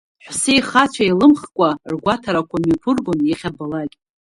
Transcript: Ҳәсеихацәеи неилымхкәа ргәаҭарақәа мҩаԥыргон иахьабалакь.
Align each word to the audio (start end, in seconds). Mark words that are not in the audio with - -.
Ҳәсеихацәеи 0.25 1.05
неилымхкәа 1.09 1.69
ргәаҭарақәа 1.91 2.61
мҩаԥыргон 2.61 3.19
иахьабалакь. 3.25 3.95